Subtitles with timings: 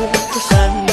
[0.00, 0.89] 山。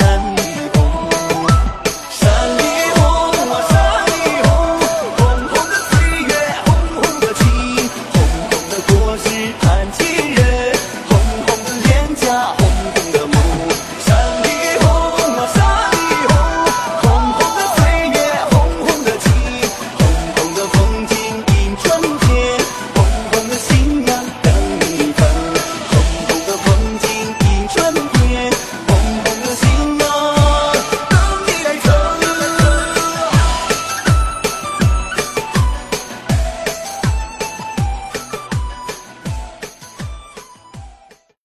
[0.00, 0.40] 山里
[0.72, 0.76] 红
[2.10, 2.22] 山
[2.58, 2.60] 里
[2.96, 3.02] 红
[3.52, 3.72] 啊山
[4.06, 4.10] 里
[4.44, 4.48] 红
[5.18, 6.32] 红红的岁月
[6.64, 7.40] 红红的情
[8.12, 8.14] 红
[8.50, 9.24] 红的果实
[9.60, 10.00] 盼亲
[10.34, 10.40] 人
[11.08, 11.10] 红
[11.46, 12.24] 红的脸颊